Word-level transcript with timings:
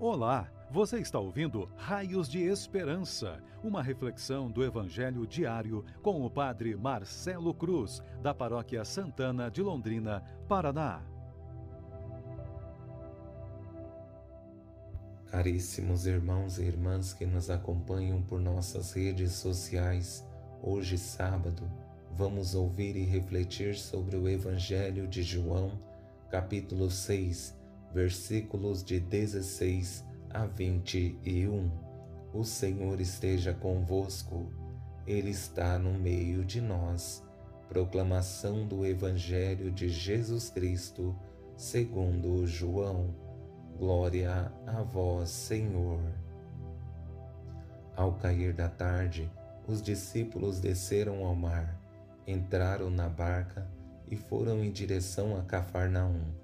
Olá, 0.00 0.50
você 0.72 0.98
está 0.98 1.20
ouvindo 1.20 1.70
Raios 1.76 2.28
de 2.28 2.40
Esperança, 2.40 3.40
uma 3.62 3.80
reflexão 3.80 4.50
do 4.50 4.64
Evangelho 4.64 5.24
diário 5.24 5.84
com 6.02 6.26
o 6.26 6.28
Padre 6.28 6.74
Marcelo 6.74 7.54
Cruz, 7.54 8.02
da 8.20 8.34
Paróquia 8.34 8.84
Santana 8.84 9.48
de 9.48 9.62
Londrina, 9.62 10.20
Paraná. 10.48 11.00
Caríssimos 15.26 16.06
irmãos 16.06 16.58
e 16.58 16.64
irmãs 16.64 17.12
que 17.12 17.24
nos 17.24 17.48
acompanham 17.48 18.20
por 18.20 18.40
nossas 18.40 18.92
redes 18.94 19.32
sociais, 19.34 20.26
hoje 20.60 20.98
sábado, 20.98 21.70
vamos 22.10 22.56
ouvir 22.56 22.96
e 22.96 23.04
refletir 23.04 23.76
sobre 23.76 24.16
o 24.16 24.28
Evangelho 24.28 25.06
de 25.06 25.22
João, 25.22 25.70
capítulo 26.30 26.90
6 26.90 27.62
versículos 27.94 28.82
de 28.82 28.98
16 28.98 30.04
a 30.28 30.46
21. 30.46 31.70
O 32.32 32.42
Senhor 32.42 33.00
esteja 33.00 33.54
convosco, 33.54 34.52
Ele 35.06 35.30
está 35.30 35.78
no 35.78 35.92
meio 35.92 36.44
de 36.44 36.60
nós. 36.60 37.22
Proclamação 37.68 38.66
do 38.66 38.84
Evangelho 38.84 39.70
de 39.70 39.88
Jesus 39.88 40.50
Cristo, 40.50 41.14
segundo 41.56 42.44
João. 42.48 43.14
Glória 43.78 44.52
a 44.66 44.82
vós, 44.82 45.30
Senhor. 45.30 46.00
Ao 47.94 48.14
cair 48.14 48.52
da 48.52 48.68
tarde, 48.68 49.30
os 49.68 49.80
discípulos 49.80 50.58
desceram 50.58 51.24
ao 51.24 51.34
mar, 51.36 51.80
entraram 52.26 52.90
na 52.90 53.08
barca 53.08 53.70
e 54.10 54.16
foram 54.16 54.64
em 54.64 54.72
direção 54.72 55.36
a 55.38 55.42
Cafarnaum 55.42 56.43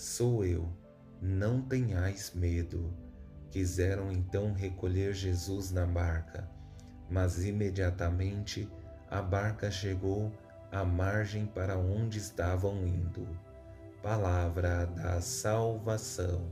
Sou 0.00 0.46
eu, 0.46 0.66
não 1.20 1.60
tenhais 1.60 2.32
medo. 2.34 2.90
Quiseram 3.50 4.10
então 4.10 4.54
recolher 4.54 5.12
Jesus 5.12 5.70
na 5.70 5.84
barca, 5.84 6.48
mas 7.10 7.44
imediatamente 7.44 8.66
a 9.10 9.20
barca 9.20 9.70
chegou 9.70 10.32
à 10.72 10.86
margem 10.86 11.44
para 11.44 11.76
onde 11.76 12.16
estavam 12.16 12.86
indo. 12.86 13.28
Palavra 14.02 14.86
da 14.86 15.20
salvação. 15.20 16.50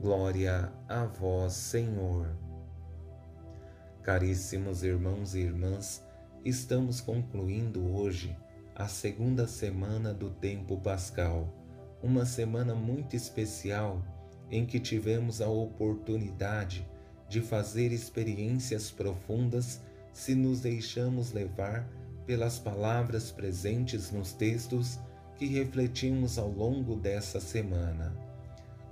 Glória 0.00 0.72
a 0.88 1.04
vós, 1.04 1.52
Senhor. 1.52 2.26
Caríssimos 4.02 4.82
irmãos 4.82 5.36
e 5.36 5.42
irmãs, 5.42 6.04
estamos 6.44 7.00
concluindo 7.00 7.94
hoje 7.94 8.36
a 8.74 8.88
segunda 8.88 9.46
semana 9.46 10.12
do 10.12 10.28
tempo 10.28 10.76
pascal 10.80 11.62
uma 12.04 12.26
semana 12.26 12.74
muito 12.74 13.16
especial 13.16 14.02
em 14.50 14.66
que 14.66 14.78
tivemos 14.78 15.40
a 15.40 15.48
oportunidade 15.48 16.86
de 17.30 17.40
fazer 17.40 17.92
experiências 17.92 18.90
profundas 18.90 19.80
se 20.12 20.34
nos 20.34 20.60
deixamos 20.60 21.32
levar 21.32 21.88
pelas 22.26 22.58
palavras 22.58 23.30
presentes 23.30 24.10
nos 24.10 24.32
textos 24.32 24.98
que 25.38 25.46
refletimos 25.46 26.38
ao 26.38 26.50
longo 26.50 26.94
dessa 26.94 27.40
semana. 27.40 28.14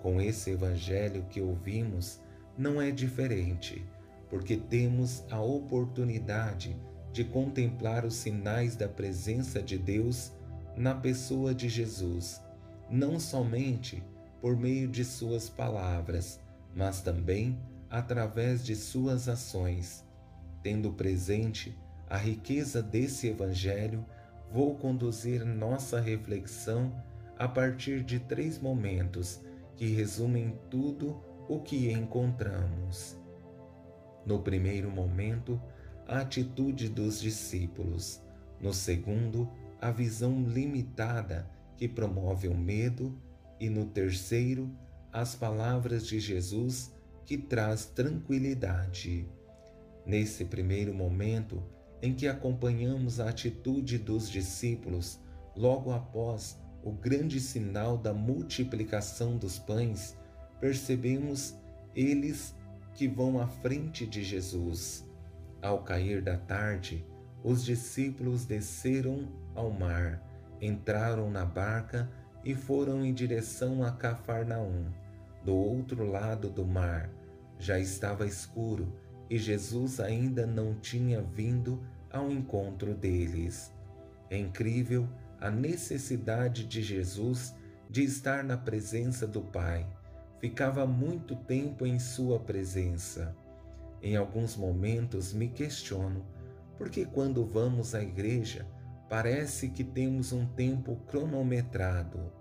Com 0.00 0.20
esse 0.20 0.50
evangelho 0.50 1.26
que 1.28 1.40
ouvimos, 1.40 2.20
não 2.56 2.80
é 2.80 2.92
diferente, 2.92 3.84
porque 4.28 4.56
temos 4.56 5.24
a 5.32 5.40
oportunidade 5.40 6.76
de 7.12 7.24
contemplar 7.24 8.04
os 8.04 8.14
sinais 8.14 8.76
da 8.76 8.88
presença 8.88 9.60
de 9.60 9.76
Deus 9.76 10.30
na 10.76 10.94
pessoa 10.94 11.52
de 11.52 11.68
Jesus 11.68 12.40
não 12.90 13.20
somente 13.20 14.02
por 14.40 14.56
meio 14.56 14.88
de 14.88 15.04
suas 15.04 15.48
palavras, 15.48 16.40
mas 16.74 17.00
também 17.00 17.58
através 17.88 18.64
de 18.64 18.74
suas 18.74 19.28
ações. 19.28 20.04
Tendo 20.62 20.92
presente 20.92 21.76
a 22.08 22.16
riqueza 22.16 22.82
desse 22.82 23.28
Evangelho, 23.28 24.04
vou 24.52 24.74
conduzir 24.74 25.44
nossa 25.44 26.00
reflexão 26.00 26.92
a 27.38 27.46
partir 27.46 28.02
de 28.02 28.18
três 28.18 28.58
momentos 28.58 29.40
que 29.76 29.86
resumem 29.86 30.58
tudo 30.68 31.22
o 31.48 31.60
que 31.60 31.90
encontramos. 31.90 33.16
No 34.26 34.40
primeiro 34.40 34.90
momento, 34.90 35.60
a 36.06 36.18
atitude 36.18 36.88
dos 36.88 37.20
discípulos. 37.20 38.20
No 38.60 38.74
segundo, 38.74 39.48
a 39.80 39.90
visão 39.90 40.42
limitada 40.42 41.48
que 41.80 41.88
promove 41.88 42.46
o 42.46 42.54
medo, 42.54 43.18
e 43.58 43.70
no 43.70 43.86
terceiro, 43.86 44.70
as 45.10 45.34
palavras 45.34 46.06
de 46.06 46.20
Jesus 46.20 46.92
que 47.24 47.38
traz 47.38 47.86
tranquilidade. 47.86 49.26
Nesse 50.04 50.44
primeiro 50.44 50.92
momento 50.92 51.62
em 52.02 52.12
que 52.12 52.28
acompanhamos 52.28 53.18
a 53.18 53.30
atitude 53.30 53.96
dos 53.96 54.28
discípulos, 54.28 55.18
logo 55.56 55.90
após 55.90 56.60
o 56.84 56.92
grande 56.92 57.40
sinal 57.40 57.96
da 57.96 58.12
multiplicação 58.12 59.38
dos 59.38 59.58
pães, 59.58 60.14
percebemos 60.60 61.54
eles 61.96 62.54
que 62.92 63.08
vão 63.08 63.40
à 63.40 63.46
frente 63.46 64.06
de 64.06 64.22
Jesus. 64.22 65.02
Ao 65.62 65.82
cair 65.82 66.20
da 66.20 66.36
tarde, 66.36 67.06
os 67.42 67.64
discípulos 67.64 68.44
desceram 68.44 69.26
ao 69.54 69.70
mar 69.70 70.29
entraram 70.60 71.30
na 71.30 71.44
barca 71.44 72.10
e 72.44 72.54
foram 72.54 73.04
em 73.04 73.12
direção 73.12 73.84
a 73.84 73.92
Cafarnaum. 73.92 74.86
Do 75.44 75.54
outro 75.54 76.04
lado 76.04 76.50
do 76.50 76.66
mar 76.66 77.10
já 77.58 77.78
estava 77.78 78.26
escuro 78.26 78.92
e 79.28 79.38
Jesus 79.38 80.00
ainda 80.00 80.46
não 80.46 80.74
tinha 80.74 81.22
vindo 81.22 81.82
ao 82.10 82.30
encontro 82.30 82.94
deles. 82.94 83.72
É 84.28 84.36
incrível 84.36 85.08
a 85.40 85.50
necessidade 85.50 86.66
de 86.66 86.82
Jesus 86.82 87.54
de 87.88 88.04
estar 88.04 88.44
na 88.44 88.56
presença 88.56 89.26
do 89.26 89.40
Pai. 89.40 89.86
Ficava 90.38 90.86
muito 90.86 91.34
tempo 91.36 91.86
em 91.86 91.98
Sua 91.98 92.38
presença. 92.38 93.36
Em 94.02 94.16
alguns 94.16 94.56
momentos 94.56 95.32
me 95.32 95.48
questiono 95.48 96.24
por 96.78 96.88
que, 96.88 97.04
quando 97.04 97.44
vamos 97.44 97.94
à 97.94 98.02
igreja, 98.02 98.66
parece 99.10 99.70
que 99.70 99.82
temos 99.82 100.32
um 100.32 100.46
tempo 100.46 100.94
cronometrado. 101.08 102.32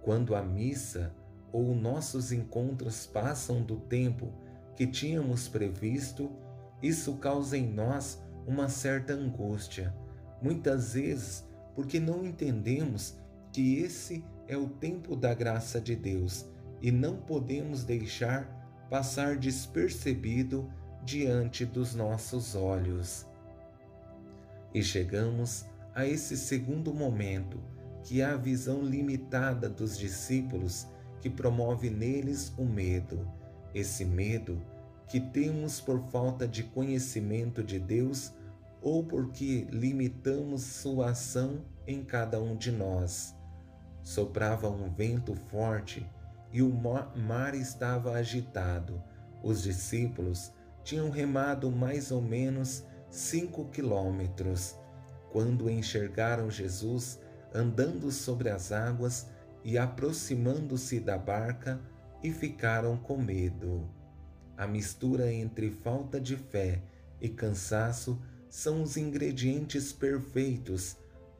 Quando 0.00 0.36
a 0.36 0.40
missa 0.40 1.12
ou 1.52 1.74
nossos 1.74 2.30
encontros 2.30 3.04
passam 3.04 3.64
do 3.64 3.80
tempo 3.80 4.32
que 4.76 4.86
tínhamos 4.86 5.48
previsto, 5.48 6.30
isso 6.80 7.16
causa 7.16 7.58
em 7.58 7.66
nós 7.66 8.22
uma 8.46 8.68
certa 8.68 9.12
angústia, 9.12 9.92
muitas 10.40 10.94
vezes 10.94 11.44
porque 11.74 11.98
não 11.98 12.24
entendemos 12.24 13.18
que 13.52 13.80
esse 13.80 14.24
é 14.46 14.56
o 14.56 14.68
tempo 14.68 15.16
da 15.16 15.34
graça 15.34 15.80
de 15.80 15.96
Deus 15.96 16.46
e 16.80 16.92
não 16.92 17.16
podemos 17.16 17.82
deixar 17.82 18.46
passar 18.88 19.36
despercebido 19.36 20.70
diante 21.02 21.64
dos 21.64 21.92
nossos 21.92 22.54
olhos. 22.54 23.26
E 24.76 24.82
chegamos 24.82 25.64
a 25.94 26.06
esse 26.06 26.36
segundo 26.36 26.92
momento, 26.92 27.58
que 28.04 28.20
é 28.20 28.26
a 28.26 28.36
visão 28.36 28.82
limitada 28.82 29.70
dos 29.70 29.96
discípulos 29.96 30.86
que 31.18 31.30
promove 31.30 31.88
neles 31.88 32.52
o 32.58 32.64
medo. 32.66 33.26
Esse 33.74 34.04
medo 34.04 34.62
que 35.08 35.18
temos 35.18 35.80
por 35.80 35.98
falta 36.10 36.46
de 36.46 36.62
conhecimento 36.62 37.64
de 37.64 37.78
Deus 37.78 38.34
ou 38.82 39.02
porque 39.02 39.66
limitamos 39.70 40.60
sua 40.60 41.12
ação 41.12 41.64
em 41.86 42.04
cada 42.04 42.38
um 42.38 42.54
de 42.54 42.70
nós. 42.70 43.34
Soprava 44.02 44.68
um 44.68 44.92
vento 44.92 45.34
forte 45.34 46.06
e 46.52 46.60
o 46.60 46.70
mar 46.70 47.54
estava 47.54 48.12
agitado. 48.12 49.02
Os 49.42 49.62
discípulos 49.62 50.52
tinham 50.84 51.08
remado 51.08 51.70
mais 51.70 52.10
ou 52.12 52.20
menos 52.20 52.84
cinco 53.16 53.64
quilômetros, 53.70 54.76
quando 55.30 55.70
enxergaram 55.70 56.50
Jesus 56.50 57.18
andando 57.54 58.10
sobre 58.10 58.50
as 58.50 58.72
águas 58.72 59.26
e 59.64 59.78
aproximando-se 59.78 61.00
da 61.00 61.16
barca 61.16 61.80
e 62.22 62.30
ficaram 62.30 62.96
com 62.98 63.16
medo. 63.16 63.88
A 64.56 64.66
mistura 64.66 65.32
entre 65.32 65.70
falta 65.70 66.20
de 66.20 66.36
fé 66.36 66.82
e 67.18 67.28
cansaço 67.28 68.20
são 68.50 68.82
os 68.82 68.98
ingredientes 68.98 69.92
perfeitos 69.92 70.96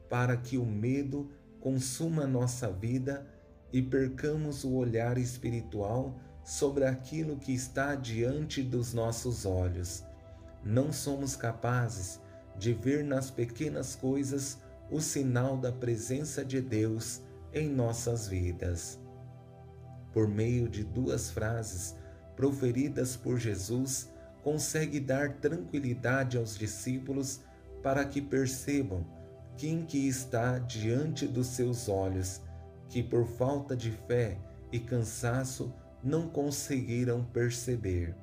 para 0.09 0.35
que 0.35 0.57
o 0.57 0.65
medo 0.65 1.29
consuma 1.59 2.25
nossa 2.25 2.71
vida 2.71 3.25
e 3.71 3.83
percamos 3.83 4.63
o 4.63 4.73
olhar 4.73 5.17
espiritual 5.17 6.19
sobre 6.43 6.85
aquilo 6.85 7.37
que 7.37 7.53
está 7.53 7.93
diante 7.93 8.63
dos 8.63 8.93
nossos 8.93 9.45
olhos. 9.45 10.06
Não 10.63 10.91
somos 10.91 11.35
capazes 11.35 12.19
de 12.57 12.73
ver 12.73 13.03
nas 13.03 13.29
pequenas 13.29 13.95
coisas 13.95 14.57
o 14.89 14.99
sinal 14.99 15.57
da 15.57 15.71
presença 15.71 16.43
de 16.43 16.61
Deus 16.61 17.21
em 17.53 17.69
nossas 17.69 18.27
vidas. 18.27 18.99
Por 20.11 20.27
meio 20.27 20.67
de 20.67 20.83
duas 20.83 21.29
frases 21.29 21.95
proferidas 22.35 23.15
por 23.15 23.37
Jesus, 23.37 24.09
consegue 24.43 24.99
dar 24.99 25.33
tranquilidade 25.33 26.37
aos 26.37 26.57
discípulos 26.57 27.41
para 27.83 28.05
que 28.05 28.21
percebam 28.21 29.05
quem 29.57 29.85
que 29.85 30.07
está 30.07 30.59
diante 30.59 31.27
dos 31.27 31.47
seus 31.47 31.89
olhos, 31.89 32.41
que 32.89 33.01
por 33.01 33.25
falta 33.25 33.75
de 33.75 33.91
fé 33.91 34.37
e 34.71 34.79
cansaço 34.79 35.73
não 36.03 36.29
conseguiram 36.29 37.23
perceber. 37.25 38.15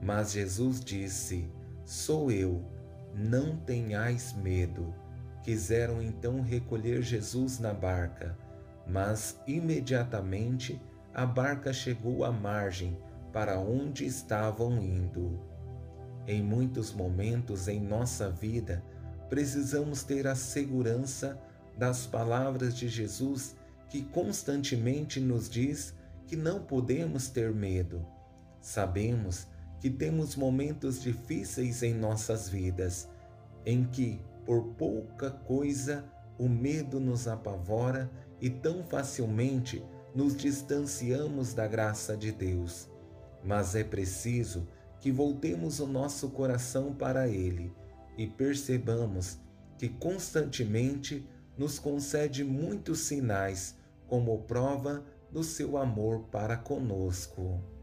Mas 0.00 0.32
Jesus 0.32 0.80
disse: 0.80 1.48
Sou 1.84 2.30
eu, 2.30 2.62
não 3.14 3.56
tenhais 3.56 4.32
medo. 4.32 4.94
Quiseram 5.42 6.00
então 6.00 6.40
recolher 6.40 7.02
Jesus 7.02 7.58
na 7.58 7.74
barca, 7.74 8.36
mas 8.86 9.38
imediatamente 9.46 10.80
a 11.12 11.26
barca 11.26 11.72
chegou 11.72 12.24
à 12.24 12.32
margem 12.32 12.96
para 13.32 13.58
onde 13.58 14.06
estavam 14.06 14.82
indo. 14.82 15.38
Em 16.26 16.42
muitos 16.42 16.92
momentos 16.92 17.68
em 17.68 17.78
nossa 17.78 18.30
vida, 18.30 18.82
precisamos 19.28 20.02
ter 20.02 20.26
a 20.26 20.34
segurança 20.34 21.38
das 21.76 22.06
palavras 22.06 22.74
de 22.74 22.88
Jesus 22.88 23.54
que 23.90 24.02
constantemente 24.02 25.20
nos 25.20 25.50
diz 25.50 25.94
que 26.26 26.34
não 26.34 26.60
podemos 26.60 27.28
ter 27.28 27.52
medo. 27.52 28.06
Sabemos 28.60 29.46
que 29.84 29.90
temos 29.90 30.34
momentos 30.34 31.02
difíceis 31.02 31.82
em 31.82 31.92
nossas 31.92 32.48
vidas, 32.48 33.06
em 33.66 33.84
que, 33.84 34.18
por 34.46 34.68
pouca 34.78 35.30
coisa, 35.30 36.02
o 36.38 36.48
medo 36.48 36.98
nos 36.98 37.28
apavora 37.28 38.10
e 38.40 38.48
tão 38.48 38.82
facilmente 38.82 39.84
nos 40.14 40.34
distanciamos 40.34 41.52
da 41.52 41.66
graça 41.66 42.16
de 42.16 42.32
Deus. 42.32 42.88
Mas 43.44 43.74
é 43.74 43.84
preciso 43.84 44.66
que 45.00 45.12
voltemos 45.12 45.80
o 45.80 45.86
nosso 45.86 46.30
coração 46.30 46.94
para 46.94 47.28
Ele 47.28 47.70
e 48.16 48.26
percebamos 48.26 49.38
que 49.76 49.90
constantemente 49.90 51.28
nos 51.58 51.78
concede 51.78 52.42
muitos 52.42 53.00
sinais 53.00 53.76
como 54.06 54.44
prova 54.44 55.04
do 55.30 55.44
seu 55.44 55.76
amor 55.76 56.20
para 56.30 56.56
conosco. 56.56 57.73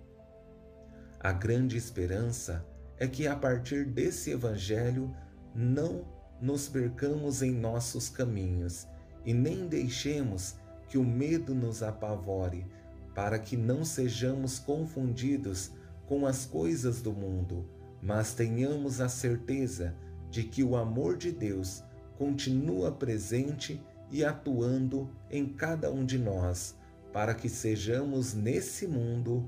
A 1.24 1.32
grande 1.32 1.78
esperança 1.78 2.66
é 2.98 3.08
que 3.08 3.28
a 3.28 3.36
partir 3.36 3.86
desse 3.86 4.32
Evangelho 4.32 5.16
não 5.54 6.04
nos 6.42 6.68
percamos 6.68 7.44
em 7.44 7.52
nossos 7.52 8.10
caminhos 8.10 8.88
e 9.24 9.32
nem 9.32 9.68
deixemos 9.68 10.56
que 10.90 10.98
o 10.98 11.04
medo 11.04 11.54
nos 11.54 11.84
apavore, 11.84 12.66
para 13.14 13.38
que 13.38 13.56
não 13.56 13.86
sejamos 13.86 14.58
confundidos 14.58 15.70
com 16.08 16.26
as 16.26 16.44
coisas 16.48 17.04
do 17.04 17.14
mundo, 17.14 17.70
mas 18.02 18.34
tenhamos 18.34 19.00
a 19.00 19.08
certeza 19.08 19.96
de 20.32 20.44
que 20.44 20.64
o 20.64 20.76
amor 20.76 21.18
de 21.18 21.32
Deus 21.32 21.84
continua 22.18 22.92
presente 22.92 23.80
e 24.10 24.26
atuando 24.26 25.08
em 25.30 25.48
cada 25.48 25.92
um 25.92 26.04
de 26.04 26.18
nós, 26.18 26.76
para 27.14 27.36
que 27.36 27.48
sejamos 27.48 28.34
nesse 28.34 28.88
mundo 28.88 29.48